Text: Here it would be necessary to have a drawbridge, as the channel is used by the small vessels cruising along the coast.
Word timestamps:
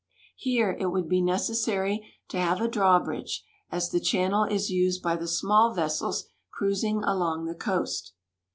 Here 0.35 0.75
it 0.79 0.87
would 0.87 1.07
be 1.07 1.21
necessary 1.21 2.03
to 2.29 2.39
have 2.39 2.59
a 2.59 2.67
drawbridge, 2.67 3.45
as 3.71 3.91
the 3.91 3.99
channel 3.99 4.45
is 4.45 4.71
used 4.71 5.03
by 5.03 5.15
the 5.15 5.27
small 5.27 5.75
vessels 5.75 6.25
cruising 6.49 7.03
along 7.03 7.45
the 7.45 7.53
coast. 7.53 8.13